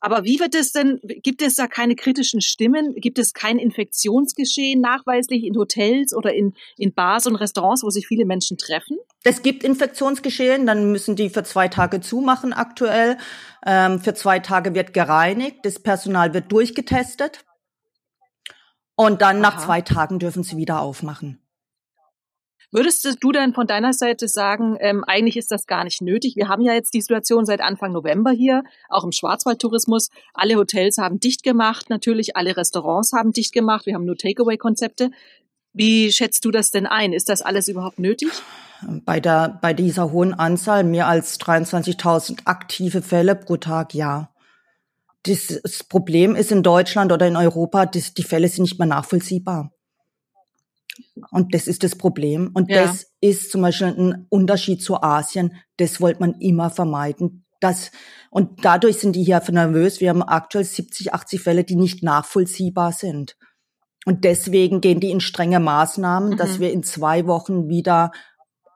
Aber 0.00 0.24
wie 0.24 0.40
wird 0.40 0.54
es 0.54 0.72
denn, 0.72 0.98
gibt 1.02 1.42
es 1.42 1.56
da 1.56 1.66
keine 1.66 1.94
kritischen 1.94 2.40
Stimmen? 2.40 2.94
Gibt 2.94 3.18
es 3.18 3.34
kein 3.34 3.58
Infektionsgeschehen 3.58 4.80
nachweislich 4.80 5.44
in 5.44 5.54
Hotels 5.54 6.14
oder 6.14 6.32
in, 6.32 6.54
in 6.78 6.94
Bars 6.94 7.26
und 7.26 7.36
Restaurants, 7.36 7.84
wo 7.84 7.90
sich 7.90 8.06
viele 8.06 8.24
Menschen 8.24 8.56
treffen? 8.56 8.96
Es 9.22 9.42
gibt 9.42 9.62
Infektionsgeschehen, 9.62 10.66
dann 10.66 10.90
müssen 10.90 11.16
die 11.16 11.28
für 11.28 11.44
zwei 11.44 11.68
Tage 11.68 12.00
zumachen 12.00 12.54
aktuell. 12.54 13.18
Ähm, 13.66 14.00
für 14.00 14.14
zwei 14.14 14.38
Tage 14.38 14.74
wird 14.74 14.94
gereinigt, 14.94 15.58
das 15.64 15.78
Personal 15.80 16.32
wird 16.32 16.50
durchgetestet. 16.50 17.44
Und 18.94 19.20
dann 19.20 19.36
Aha. 19.36 19.42
nach 19.42 19.64
zwei 19.64 19.82
Tagen 19.82 20.18
dürfen 20.18 20.42
sie 20.42 20.56
wieder 20.56 20.80
aufmachen. 20.80 21.41
Würdest 22.74 23.06
du 23.20 23.32
denn 23.32 23.52
von 23.52 23.66
deiner 23.66 23.92
Seite 23.92 24.28
sagen, 24.28 24.78
ähm, 24.80 25.04
eigentlich 25.06 25.36
ist 25.36 25.50
das 25.50 25.66
gar 25.66 25.84
nicht 25.84 26.00
nötig? 26.00 26.36
Wir 26.36 26.48
haben 26.48 26.62
ja 26.62 26.72
jetzt 26.72 26.94
die 26.94 27.02
Situation 27.02 27.44
seit 27.44 27.60
Anfang 27.60 27.92
November 27.92 28.30
hier, 28.30 28.64
auch 28.88 29.04
im 29.04 29.12
Schwarzwaldtourismus. 29.12 30.08
Alle 30.32 30.56
Hotels 30.56 30.96
haben 30.96 31.20
dicht 31.20 31.42
gemacht, 31.42 31.90
natürlich 31.90 32.34
alle 32.34 32.56
Restaurants 32.56 33.12
haben 33.12 33.32
dicht 33.32 33.52
gemacht. 33.52 33.84
Wir 33.84 33.94
haben 33.94 34.06
nur 34.06 34.16
Takeaway-Konzepte. 34.16 35.10
Wie 35.74 36.12
schätzt 36.12 36.46
du 36.46 36.50
das 36.50 36.70
denn 36.70 36.86
ein? 36.86 37.12
Ist 37.12 37.28
das 37.28 37.42
alles 37.42 37.68
überhaupt 37.68 37.98
nötig? 37.98 38.30
Bei 39.04 39.20
der, 39.20 39.58
bei 39.60 39.74
dieser 39.74 40.10
hohen 40.10 40.32
Anzahl, 40.32 40.82
mehr 40.82 41.08
als 41.08 41.38
23.000 41.40 42.46
aktive 42.46 43.02
Fälle 43.02 43.36
pro 43.36 43.58
Tag, 43.58 43.92
ja. 43.92 44.30
Das 45.24 45.84
Problem 45.90 46.34
ist 46.34 46.50
in 46.50 46.62
Deutschland 46.62 47.12
oder 47.12 47.28
in 47.28 47.36
Europa, 47.36 47.84
die 47.84 48.22
Fälle 48.22 48.48
sind 48.48 48.62
nicht 48.62 48.78
mehr 48.78 48.88
nachvollziehbar. 48.88 49.72
Und 51.30 51.54
das 51.54 51.66
ist 51.66 51.82
das 51.82 51.96
Problem. 51.96 52.50
Und 52.54 52.70
ja. 52.70 52.84
das 52.84 53.06
ist 53.20 53.50
zum 53.50 53.62
Beispiel 53.62 53.88
ein 53.88 54.26
Unterschied 54.28 54.82
zu 54.82 55.02
Asien. 55.02 55.56
Das 55.76 56.00
wollte 56.00 56.20
man 56.20 56.34
immer 56.40 56.70
vermeiden. 56.70 57.44
Das, 57.60 57.90
und 58.30 58.64
dadurch 58.64 58.98
sind 58.98 59.14
die 59.14 59.22
hier 59.22 59.42
nervös. 59.50 60.00
Wir 60.00 60.10
haben 60.10 60.22
aktuell 60.22 60.64
70, 60.64 61.14
80 61.14 61.40
Fälle, 61.40 61.64
die 61.64 61.76
nicht 61.76 62.02
nachvollziehbar 62.02 62.92
sind. 62.92 63.36
Und 64.04 64.24
deswegen 64.24 64.80
gehen 64.80 65.00
die 65.00 65.10
in 65.10 65.20
strenge 65.20 65.60
Maßnahmen, 65.60 66.30
mhm. 66.30 66.36
dass 66.36 66.58
wir 66.58 66.72
in 66.72 66.82
zwei 66.82 67.26
Wochen 67.26 67.68
wieder 67.68 68.10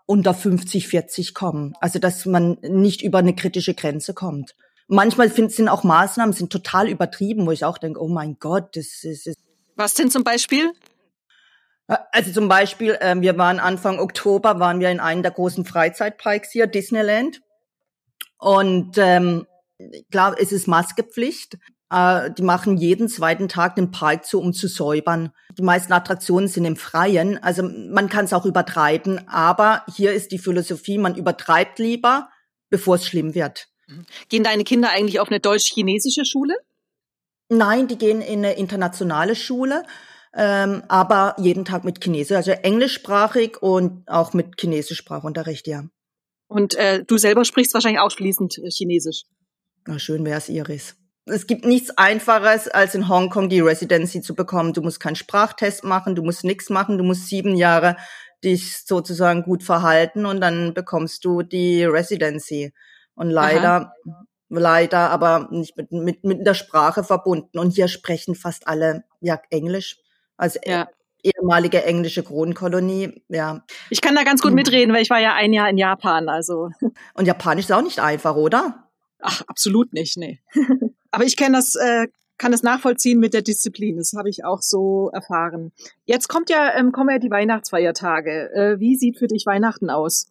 unter 0.07 0.35
50, 0.35 0.87
40 0.87 1.35
kommen. 1.35 1.75
Also, 1.81 1.99
dass 1.99 2.27
man 2.27 2.59
nicht 2.63 3.03
über 3.03 3.19
eine 3.19 3.35
kritische 3.35 3.75
Grenze 3.75 4.15
kommt. 4.15 4.55
Manchmal 4.89 5.31
find, 5.31 5.51
sind 5.51 5.69
auch 5.69 5.83
Maßnahmen 5.83 6.33
sind 6.33 6.53
total 6.53 6.89
übertrieben, 6.89 7.45
wo 7.45 7.51
ich 7.51 7.65
auch 7.65 7.79
denke, 7.79 8.01
oh 8.01 8.09
mein 8.09 8.37
Gott, 8.39 8.77
das 8.77 9.03
ist. 9.03 9.37
Was 9.75 9.95
denn 9.95 10.13
zum 10.13 10.23
Beispiel? 10.23 10.73
Also 11.87 12.33
zum 12.33 12.49
Beispiel, 12.49 12.97
äh, 13.01 13.15
wir 13.21 13.39
waren 13.39 13.61
Anfang 13.61 13.99
Oktober, 13.99 14.59
waren 14.59 14.81
wir 14.81 14.91
in 14.91 15.01
einem 15.01 15.23
der 15.23 15.33
großen 15.33 15.65
Freizeitparks 15.65 16.51
hier, 16.51 16.67
Disneyland. 16.67 17.41
Und 18.39 18.99
ähm, 18.99 19.47
klar, 20.11 20.35
es 20.39 20.53
ist 20.53 20.67
Maskepflicht. 20.67 21.59
Äh, 21.91 22.33
die 22.33 22.43
machen 22.43 22.77
jeden 22.77 23.09
zweiten 23.09 23.49
Tag 23.49 23.77
den 23.77 23.91
Park 23.91 24.25
zu, 24.25 24.41
um 24.41 24.53
zu 24.53 24.67
säubern. 24.67 25.33
Die 25.57 25.63
meisten 25.63 25.93
Attraktionen 25.93 26.49
sind 26.49 26.65
im 26.65 26.77
Freien, 26.77 27.43
also 27.43 27.63
man 27.63 28.09
kann 28.09 28.25
es 28.25 28.33
auch 28.33 28.45
übertreiben, 28.45 29.29
aber 29.29 29.85
hier 29.95 30.13
ist 30.13 30.33
die 30.33 30.39
Philosophie, 30.39 30.99
man 30.99 31.15
übertreibt 31.15 31.79
lieber, 31.79 32.29
bevor 32.69 32.97
es 32.97 33.07
schlimm 33.07 33.35
wird. 33.35 33.69
Gehen 34.29 34.43
deine 34.43 34.65
Kinder 34.65 34.91
eigentlich 34.91 35.21
auf 35.21 35.29
eine 35.29 35.39
deutsch-chinesische 35.39 36.25
Schule? 36.25 36.57
Nein, 37.49 37.87
die 37.87 37.97
gehen 37.97 38.21
in 38.21 38.45
eine 38.45 38.55
internationale 38.55 39.37
Schule, 39.37 39.85
ähm, 40.37 40.83
aber 40.89 41.35
jeden 41.39 41.65
Tag 41.65 41.85
mit 41.85 42.03
Chinesisch, 42.05 42.37
also 42.37 42.51
englischsprachig 42.51 43.63
und 43.63 44.07
auch 44.07 44.35
mit 44.35 44.61
Chinesischsprachunterricht, 44.61 45.67
ja. 45.67 45.85
Und 46.47 46.75
äh, 46.75 47.03
du 47.05 47.17
selber 47.17 47.45
sprichst 47.45 47.75
wahrscheinlich 47.75 48.01
auch 48.01 48.13
fließend 48.13 48.59
äh, 48.59 48.71
Chinesisch. 48.71 49.25
Na, 49.87 49.99
schön 49.99 50.25
wär's, 50.25 50.49
Iris. 50.49 50.97
Es 51.25 51.47
gibt 51.47 51.65
nichts 51.65 51.91
Einfaches, 51.97 52.69
als 52.69 52.95
in 52.95 53.09
Hongkong 53.09 53.49
die 53.49 53.61
Residency 53.61 54.21
zu 54.21 54.35
bekommen. 54.35 54.73
Du 54.73 54.83
musst 54.83 55.01
keinen 55.01 55.17
Sprachtest 55.17 55.83
machen, 55.83 56.15
du 56.15 56.23
musst 56.23 56.45
nichts 56.45 56.71
machen, 56.71 56.99
du 56.99 57.05
musst 57.05 57.29
sieben 57.29 57.57
Jahre 57.57 57.97
dich 58.45 58.85
sozusagen 58.85 59.43
gut 59.43 59.63
verhalten 59.63 60.27
und 60.27 60.41
dann 60.41 60.75
bekommst 60.75 61.25
du 61.25 61.43
die 61.43 61.83
Residency. 61.85 62.75
Und 63.15 63.31
leider, 63.31 63.93
Aha. 64.07 64.27
leider 64.51 65.11
aber 65.11 65.49
nicht 65.51 65.77
mit, 65.77 65.91
mit, 65.91 66.25
mit 66.25 66.47
der 66.47 66.55
Sprache 66.55 67.03
verbunden. 67.03 67.59
Und 67.59 67.71
hier 67.71 67.89
sprechen 67.89 68.35
fast 68.35 68.69
alle 68.69 69.05
ja 69.21 69.41
Englisch. 69.51 69.99
Also 70.37 70.59
ja. 70.65 70.89
ehemalige 71.23 71.85
englische 71.85 72.23
Kronkolonie, 72.23 73.23
ja. 73.29 73.65
Ich 73.91 74.01
kann 74.01 74.15
da 74.15 74.23
ganz 74.23 74.43
gut 74.43 74.51
hm. 74.51 74.57
mitreden, 74.57 74.95
weil 74.95 75.03
ich 75.03 75.11
war 75.11 75.21
ja 75.21 75.35
ein 75.35 75.53
Jahr 75.53 75.69
in 75.69 75.79
Japan, 75.79 76.29
also. 76.29 76.71
Und 77.15 77.27
Japanisch 77.27 77.67
ist 77.67 77.73
auch 77.73 77.83
nicht 77.83 78.01
einfach, 78.01 78.37
oder? 78.37 78.89
Ach, 79.21 79.43
absolut 79.47 79.93
nicht, 79.93 80.17
nee. 80.17 80.41
Aber 81.11 81.25
ich 81.25 81.37
kenne 81.37 81.57
das, 81.57 81.75
äh, 81.75 82.09
kann 82.39 82.53
das 82.53 82.63
nachvollziehen 82.63 83.19
mit 83.19 83.35
der 83.35 83.43
Disziplin. 83.43 83.97
Das 83.97 84.13
habe 84.17 84.29
ich 84.29 84.45
auch 84.45 84.61
so 84.61 85.11
erfahren. 85.13 85.73
Jetzt 86.05 86.29
kommt 86.29 86.51
ja, 86.51 86.75
ähm, 86.75 86.93
kommen 86.93 87.11
ja 87.11 87.19
die 87.19 87.31
Weihnachtsfeiertage. 87.31 88.53
Äh, 88.53 88.81
wie 88.81 88.97
sieht 88.97 89.19
für 89.19 89.27
dich 89.27 89.47
Weihnachten 89.47 89.91
aus? 89.91 90.31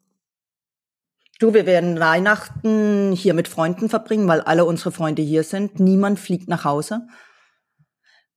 Du, 1.40 1.54
wir 1.54 1.66
werden 1.66 2.00
Weihnachten 2.00 3.12
hier 3.12 3.34
mit 3.34 3.48
Freunden 3.48 3.90
verbringen, 3.90 4.28
weil 4.28 4.42
alle 4.42 4.64
unsere 4.64 4.92
Freunde 4.92 5.22
hier 5.22 5.44
sind. 5.44 5.80
Niemand 5.80 6.20
fliegt 6.20 6.48
nach 6.48 6.64
Hause. 6.64 7.08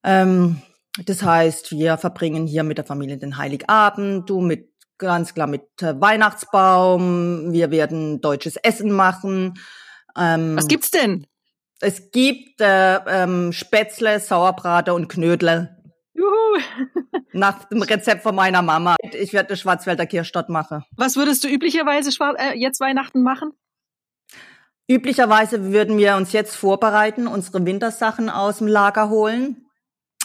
Ähm, 0.02 0.62
das 1.07 1.23
heißt, 1.23 1.73
wir 1.73 1.97
verbringen 1.99 2.47
hier 2.47 2.62
mit 2.62 2.78
der 2.78 2.85
Familie 2.85 3.19
den 3.19 3.37
Heiligabend, 3.37 4.28
du 4.28 4.40
mit 4.40 4.71
ganz 4.99 5.33
klar 5.33 5.47
mit 5.47 5.62
äh, 5.81 5.99
Weihnachtsbaum. 6.00 7.52
Wir 7.52 7.71
werden 7.71 8.21
deutsches 8.21 8.57
Essen 8.57 8.90
machen. 8.90 9.55
Ähm, 10.17 10.57
Was 10.57 10.69
gibt's 10.69 10.90
denn? 10.90 11.26
Es 11.81 12.11
gibt 12.11 12.61
äh, 12.61 12.97
ähm, 13.07 13.52
Spätzle, 13.52 14.19
Sauerbraten 14.19 14.93
und 14.93 15.09
Knödel. 15.09 15.71
Juhu. 16.12 16.61
Nach 17.33 17.64
dem 17.64 17.83
Rezept 17.83 18.23
von 18.23 18.35
meiner 18.35 18.62
Mama. 18.62 18.97
Ich 19.12 19.33
werde 19.33 19.50
eine 19.50 19.57
Schwarzwälder 19.57 20.07
Kirschstadt 20.07 20.49
machen. 20.49 20.85
Was 20.97 21.17
würdest 21.17 21.45
du 21.45 21.49
üblicherweise 21.49 22.11
äh, 22.37 22.59
jetzt 22.59 22.81
Weihnachten 22.81 23.23
machen? 23.23 23.52
Üblicherweise 24.90 25.73
würden 25.73 25.99
wir 25.99 26.17
uns 26.17 26.33
jetzt 26.33 26.57
vorbereiten, 26.57 27.28
unsere 27.28 27.64
Wintersachen 27.64 28.31
aus 28.31 28.59
dem 28.59 28.67
Lager 28.67 29.11
holen, 29.11 29.67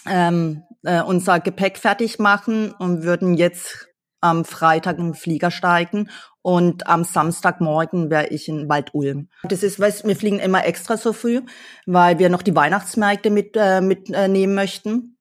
ähm, 0.06 0.64
äh, 0.84 1.02
unser 1.02 1.40
Gepäck 1.40 1.78
fertig 1.78 2.20
machen 2.20 2.72
und 2.72 3.04
würden 3.04 3.36
jetzt 3.36 3.88
am 4.22 4.46
Freitag 4.46 5.00
in 5.00 5.08
den 5.08 5.14
Flieger 5.16 5.52
steigen 5.52 6.10
und 6.42 6.88
am 6.88 7.04
Samstagmorgen 7.04 8.10
wäre 8.10 8.28
ich 8.28 8.48
in 8.48 8.70
Wald-Ulm. 8.70 9.30
Das 9.44 9.64
ist, 9.64 9.80
weißt, 9.80 10.06
wir 10.06 10.16
fliegen 10.16 10.40
immer 10.40 10.66
extra 10.66 10.98
so 10.98 11.14
früh, 11.14 11.42
weil 11.86 12.20
wir 12.20 12.30
noch 12.30 12.42
die 12.42 12.56
Weihnachtsmärkte 12.56 13.30
mit 13.30 13.56
äh, 13.56 13.82
mitnehmen 13.82 14.56
möchten. 14.56 15.18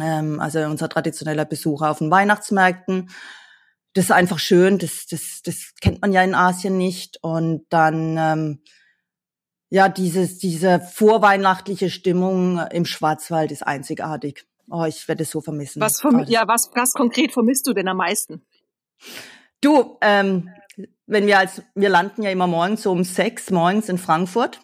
Ähm, 0.00 0.40
also 0.40 0.60
unser 0.60 0.88
traditioneller 0.88 1.44
Besucher 1.44 1.90
auf 1.90 1.98
den 1.98 2.10
Weihnachtsmärkten. 2.10 3.10
Das 3.94 4.04
ist 4.06 4.12
einfach 4.12 4.38
schön. 4.38 4.78
Das, 4.78 5.06
das, 5.06 5.40
das 5.44 5.72
kennt 5.80 6.02
man 6.02 6.12
ja 6.12 6.22
in 6.22 6.34
Asien 6.34 6.76
nicht. 6.76 7.18
Und 7.22 7.66
dann 7.70 8.16
ähm, 8.18 8.62
ja, 9.70 9.88
dieses, 9.88 10.38
diese 10.38 10.80
vorweihnachtliche 10.80 11.90
Stimmung 11.90 12.58
im 12.70 12.84
Schwarzwald 12.84 13.50
ist 13.50 13.66
einzigartig. 13.66 14.46
Oh, 14.68 14.84
ich 14.84 15.06
werde 15.08 15.22
es 15.22 15.30
so 15.30 15.40
vermissen. 15.40 15.80
Was, 15.80 16.00
vermi 16.00 16.22
oh, 16.22 16.26
ja, 16.28 16.46
was, 16.46 16.70
was 16.74 16.92
konkret 16.92 17.32
vermisst 17.32 17.66
du 17.66 17.72
denn 17.72 17.88
am 17.88 17.98
meisten? 17.98 18.44
Du, 19.60 19.96
ähm, 20.00 20.50
wenn 21.06 21.26
wir 21.26 21.38
als, 21.38 21.62
wir 21.74 21.88
landen 21.88 22.22
ja 22.22 22.30
immer 22.30 22.46
morgens 22.46 22.82
so 22.82 22.92
um 22.92 23.04
sechs 23.04 23.50
morgens 23.50 23.88
in 23.88 23.98
Frankfurt. 23.98 24.60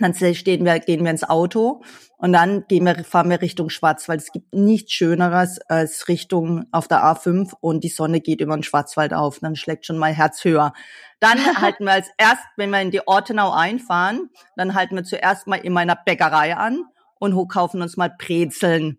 Dann 0.00 0.14
stehen 0.14 0.64
wir, 0.64 0.78
gehen 0.80 1.04
wir 1.04 1.10
ins 1.10 1.24
Auto 1.24 1.82
und 2.18 2.32
dann 2.32 2.66
gehen 2.68 2.84
wir, 2.84 3.04
fahren 3.04 3.30
wir 3.30 3.40
Richtung 3.40 3.70
Schwarzwald. 3.70 4.20
Es 4.20 4.32
gibt 4.32 4.54
nichts 4.54 4.92
Schöneres 4.92 5.60
als 5.68 6.08
Richtung 6.08 6.66
auf 6.72 6.88
der 6.88 7.04
A5 7.04 7.52
und 7.60 7.84
die 7.84 7.88
Sonne 7.88 8.20
geht 8.20 8.40
über 8.40 8.56
den 8.56 8.62
Schwarzwald 8.62 9.14
auf. 9.14 9.38
Dann 9.40 9.56
schlägt 9.56 9.86
schon 9.86 9.98
mein 9.98 10.14
Herz 10.14 10.44
höher. 10.44 10.72
Dann 11.20 11.38
halten 11.60 11.84
wir 11.84 11.92
als 11.92 12.08
erst, 12.18 12.44
wenn 12.56 12.70
wir 12.70 12.80
in 12.80 12.90
die 12.90 13.06
Ortenau 13.06 13.52
einfahren, 13.52 14.30
dann 14.56 14.74
halten 14.74 14.96
wir 14.96 15.04
zuerst 15.04 15.46
mal 15.46 15.56
in 15.56 15.72
meiner 15.72 15.96
Bäckerei 15.96 16.56
an 16.56 16.84
und 17.18 17.48
kaufen 17.48 17.82
uns 17.82 17.96
mal 17.96 18.10
Brezeln. 18.16 18.98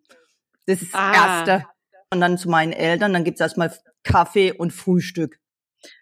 Das 0.65 0.81
ist 0.81 0.93
das 0.93 1.01
ah. 1.01 1.13
Erste. 1.13 1.65
Und 2.11 2.21
dann 2.21 2.37
zu 2.37 2.49
meinen 2.49 2.73
Eltern, 2.73 3.13
dann 3.13 3.23
gibt's 3.23 3.41
erstmal 3.41 3.71
Kaffee 4.03 4.51
und 4.51 4.71
Frühstück. 4.71 5.39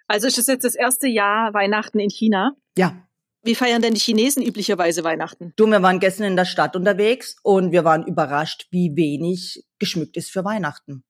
Also 0.07 0.27
ist 0.27 0.37
das 0.37 0.47
jetzt 0.47 0.63
das 0.63 0.75
erste 0.75 1.07
Jahr 1.07 1.53
Weihnachten 1.53 1.99
in 1.99 2.09
China? 2.09 2.53
Ja. 2.77 3.07
Wie 3.47 3.55
feiern 3.55 3.81
denn 3.81 3.93
die 3.93 4.01
Chinesen 4.01 4.43
üblicherweise 4.43 5.05
Weihnachten? 5.05 5.53
Du, 5.55 5.67
wir 5.67 5.81
waren 5.81 6.01
gestern 6.01 6.25
in 6.25 6.35
der 6.35 6.43
Stadt 6.43 6.75
unterwegs 6.75 7.37
und 7.43 7.71
wir 7.71 7.85
waren 7.85 8.05
überrascht, 8.05 8.67
wie 8.71 8.93
wenig 8.97 9.63
geschmückt 9.79 10.17
ist 10.17 10.31
für 10.31 10.43
Weihnachten. 10.43 11.05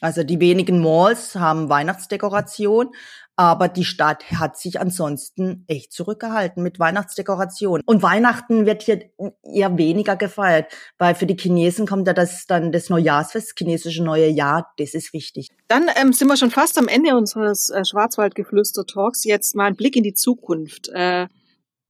Also 0.00 0.22
die 0.22 0.38
wenigen 0.38 0.80
Malls 0.80 1.34
haben 1.34 1.68
Weihnachtsdekoration, 1.68 2.90
aber 3.34 3.66
die 3.66 3.84
Stadt 3.84 4.30
hat 4.30 4.56
sich 4.56 4.78
ansonsten 4.78 5.64
echt 5.66 5.92
zurückgehalten 5.92 6.62
mit 6.62 6.78
Weihnachtsdekoration. 6.78 7.80
Und 7.84 8.00
Weihnachten 8.00 8.64
wird 8.64 8.82
hier 8.82 9.10
eher 9.42 9.76
weniger 9.76 10.14
gefeiert, 10.14 10.72
weil 10.98 11.16
für 11.16 11.26
die 11.26 11.36
Chinesen 11.36 11.88
kommt 11.88 12.06
ja 12.06 12.12
das 12.12 12.46
dann 12.46 12.70
das 12.70 12.90
Neujahrsfest, 12.90 13.48
das 13.48 13.54
chinesische 13.58 14.04
neue 14.04 14.28
Jahr, 14.28 14.72
das 14.78 14.94
ist 14.94 15.12
wichtig. 15.12 15.48
Dann 15.66 15.90
ähm, 15.96 16.12
sind 16.12 16.28
wir 16.28 16.36
schon 16.36 16.52
fast 16.52 16.78
am 16.78 16.86
Ende 16.86 17.16
unseres 17.16 17.70
äh, 17.70 17.84
Schwarzwaldgeflüster-Talks. 17.84 19.24
Jetzt 19.24 19.56
mal 19.56 19.64
ein 19.64 19.74
Blick 19.74 19.96
in 19.96 20.04
die 20.04 20.14
Zukunft. 20.14 20.88
Äh, 20.90 21.26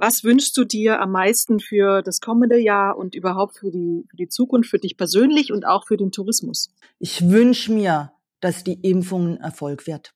was 0.02 0.24
wünschst 0.24 0.56
du 0.56 0.64
dir 0.64 1.00
am 1.00 1.12
meisten 1.12 1.60
für 1.60 2.02
das 2.02 2.20
kommende 2.20 2.58
Jahr 2.58 2.96
und 2.96 3.14
überhaupt 3.14 3.58
für 3.58 3.70
die, 3.70 4.04
für 4.10 4.16
die 4.16 4.26
Zukunft, 4.26 4.68
für 4.68 4.80
dich 4.80 4.96
persönlich 4.96 5.52
und 5.52 5.64
auch 5.64 5.86
für 5.86 5.96
den 5.96 6.10
Tourismus? 6.10 6.74
Ich 6.98 7.30
wünsche 7.30 7.70
mir, 7.70 8.12
dass 8.40 8.64
die 8.64 8.80
Impfung 8.80 9.28
ein 9.28 9.40
Erfolg 9.40 9.86
wird. 9.86 10.12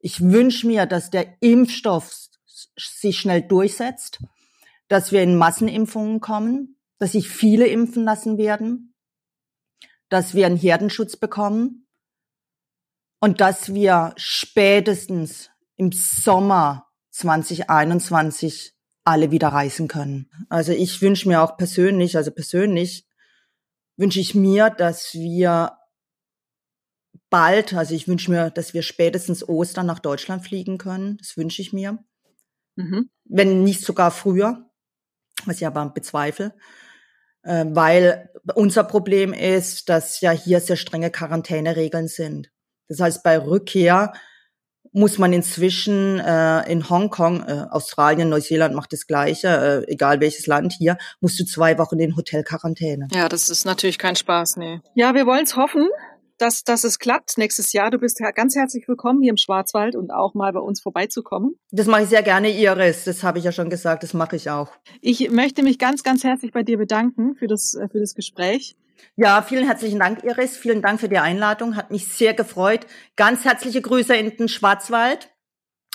Ich 0.00 0.20
wünsche 0.20 0.66
mir, 0.66 0.84
dass 0.84 1.08
der 1.08 1.34
Impfstoff 1.40 2.14
sich 2.76 3.18
schnell 3.18 3.40
durchsetzt, 3.40 4.22
dass 4.88 5.12
wir 5.12 5.22
in 5.22 5.38
Massenimpfungen 5.38 6.20
kommen, 6.20 6.76
dass 6.98 7.12
sich 7.12 7.30
viele 7.30 7.66
impfen 7.68 8.04
lassen 8.04 8.36
werden, 8.36 8.94
dass 10.10 10.34
wir 10.34 10.44
einen 10.44 10.58
Herdenschutz 10.58 11.16
bekommen 11.16 11.86
und 13.20 13.40
dass 13.40 13.72
wir 13.72 14.12
spätestens 14.18 15.48
im 15.76 15.90
Sommer 15.90 16.88
2021 17.12 18.75
alle 19.06 19.30
wieder 19.30 19.48
reisen 19.48 19.88
können. 19.88 20.28
Also 20.48 20.72
ich 20.72 21.00
wünsche 21.00 21.28
mir 21.28 21.40
auch 21.40 21.56
persönlich, 21.56 22.16
also 22.16 22.32
persönlich 22.32 23.06
wünsche 23.96 24.20
ich 24.20 24.34
mir, 24.34 24.68
dass 24.68 25.14
wir 25.14 25.78
bald, 27.30 27.72
also 27.72 27.94
ich 27.94 28.08
wünsche 28.08 28.30
mir, 28.30 28.50
dass 28.50 28.74
wir 28.74 28.82
spätestens 28.82 29.48
Ostern 29.48 29.86
nach 29.86 30.00
Deutschland 30.00 30.44
fliegen 30.44 30.76
können. 30.76 31.16
Das 31.18 31.36
wünsche 31.36 31.62
ich 31.62 31.72
mir. 31.72 31.98
Mhm. 32.74 33.08
Wenn 33.24 33.62
nicht 33.62 33.82
sogar 33.82 34.10
früher, 34.10 34.70
was 35.44 35.56
ich 35.56 35.66
aber 35.66 35.88
bezweifle. 35.90 36.54
Äh, 37.42 37.64
weil 37.68 38.30
unser 38.54 38.82
Problem 38.82 39.32
ist, 39.32 39.88
dass 39.88 40.20
ja 40.20 40.32
hier 40.32 40.60
sehr 40.60 40.76
strenge 40.76 41.10
Quarantäneregeln 41.10 42.08
sind. 42.08 42.50
Das 42.88 43.00
heißt, 43.00 43.22
bei 43.22 43.38
Rückkehr 43.38 44.12
muss 44.96 45.18
man 45.18 45.34
inzwischen 45.34 46.18
äh, 46.20 46.72
in 46.72 46.88
Hongkong, 46.88 47.42
äh, 47.46 47.66
Australien, 47.70 48.30
Neuseeland 48.30 48.74
macht 48.74 48.94
das 48.94 49.06
Gleiche, 49.06 49.84
äh, 49.86 49.92
egal 49.92 50.20
welches 50.20 50.46
Land 50.46 50.72
hier, 50.72 50.96
musst 51.20 51.38
du 51.38 51.44
zwei 51.44 51.76
Wochen 51.76 51.98
in 51.98 52.16
Hotelquarantäne. 52.16 53.08
Ja, 53.12 53.28
das 53.28 53.50
ist 53.50 53.66
natürlich 53.66 53.98
kein 53.98 54.16
Spaß, 54.16 54.56
nee. 54.56 54.80
Ja, 54.94 55.14
wir 55.14 55.26
wollen 55.26 55.44
es 55.44 55.54
hoffen, 55.54 55.86
dass, 56.38 56.64
dass 56.64 56.82
es 56.82 56.98
klappt 56.98 57.36
nächstes 57.36 57.74
Jahr. 57.74 57.90
Du 57.90 57.98
bist 57.98 58.22
ganz 58.34 58.56
herzlich 58.56 58.88
willkommen 58.88 59.20
hier 59.20 59.30
im 59.30 59.36
Schwarzwald 59.36 59.96
und 59.96 60.10
auch 60.10 60.32
mal 60.32 60.52
bei 60.54 60.60
uns 60.60 60.80
vorbeizukommen. 60.80 61.56
Das 61.70 61.86
mache 61.86 62.04
ich 62.04 62.08
sehr 62.08 62.22
gerne, 62.22 62.50
Iris. 62.50 63.04
Das 63.04 63.22
habe 63.22 63.38
ich 63.38 63.44
ja 63.44 63.52
schon 63.52 63.68
gesagt. 63.68 64.02
Das 64.02 64.14
mache 64.14 64.36
ich 64.36 64.48
auch. 64.48 64.72
Ich 65.02 65.30
möchte 65.30 65.62
mich 65.62 65.78
ganz, 65.78 66.04
ganz 66.04 66.24
herzlich 66.24 66.52
bei 66.52 66.62
dir 66.62 66.78
bedanken 66.78 67.34
für 67.34 67.48
das, 67.48 67.74
äh, 67.74 67.86
für 67.90 68.00
das 68.00 68.14
Gespräch. 68.14 68.76
Ja, 69.16 69.42
vielen 69.42 69.66
herzlichen 69.66 69.98
Dank, 69.98 70.24
Iris. 70.24 70.56
Vielen 70.56 70.82
Dank 70.82 71.00
für 71.00 71.08
die 71.08 71.18
Einladung. 71.18 71.76
Hat 71.76 71.90
mich 71.90 72.08
sehr 72.08 72.34
gefreut. 72.34 72.86
Ganz 73.16 73.44
herzliche 73.44 73.80
Grüße 73.80 74.14
in 74.14 74.36
den 74.36 74.48
Schwarzwald. 74.48 75.30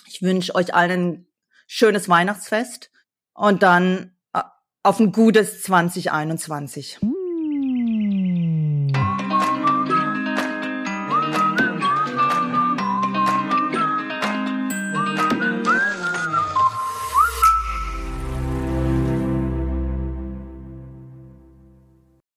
Ich 0.07 0.21
wünsche 0.21 0.55
euch 0.55 0.73
allen 0.73 1.11
ein 1.11 1.27
schönes 1.67 2.09
Weihnachtsfest. 2.09 2.91
Und 3.33 3.63
dann 3.63 4.15
äh, 4.33 4.41
auf 4.83 4.99
ein 4.99 5.11
gutes 5.11 5.63
2021. 5.63 6.99